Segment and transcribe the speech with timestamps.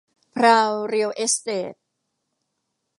[0.35, 1.73] พราว เรียล เอสเตท